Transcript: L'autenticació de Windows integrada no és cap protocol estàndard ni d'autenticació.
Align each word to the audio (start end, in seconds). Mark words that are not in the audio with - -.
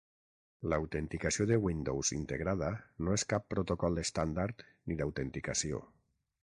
L'autenticació 0.71 1.45
de 1.51 1.59
Windows 1.65 2.11
integrada 2.17 2.71
no 3.07 3.15
és 3.19 3.27
cap 3.35 3.47
protocol 3.55 4.05
estàndard 4.07 4.69
ni 4.87 5.01
d'autenticació. 5.03 5.87